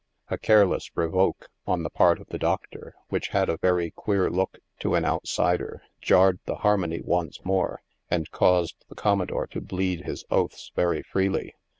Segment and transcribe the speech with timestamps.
[0.29, 4.57] A careless revoke on the part of the doctor, which had a very" queer" look
[4.79, 10.25] to an outsider, jarred the harmony once more, and caused the commodore to bleed his
[10.31, 11.53] oaths very freely.